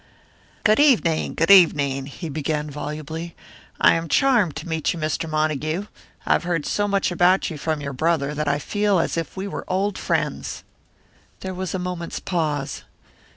"Good 0.63 0.79
evening. 0.79 1.35
Good 1.35 1.51
evening," 1.51 2.07
he 2.07 2.27
began 2.27 2.71
volubly. 2.71 3.35
"I 3.79 3.93
am 3.93 4.07
charmed 4.07 4.55
to 4.55 4.67
meet 4.67 4.93
you. 4.93 4.99
Mr. 4.99 5.29
Montague, 5.29 5.85
I 6.25 6.33
have 6.33 6.41
heard 6.43 6.65
so 6.65 6.87
much 6.87 7.11
about 7.11 7.51
you 7.51 7.57
from 7.59 7.81
your 7.81 7.93
brother 7.93 8.33
that 8.33 8.47
I 8.47 8.57
feel 8.57 8.97
as 8.97 9.15
if 9.15 9.37
we 9.37 9.47
were 9.47 9.63
old 9.67 9.99
friends." 9.99 10.63
There 11.41 11.53
was 11.53 11.75
a 11.75 11.77
moment's 11.77 12.19
pause. 12.19 12.83